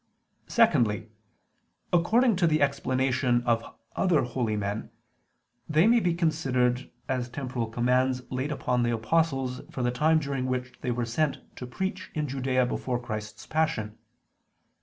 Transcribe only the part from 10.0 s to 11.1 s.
during which they were